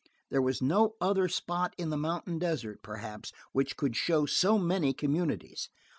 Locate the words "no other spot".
0.63-1.75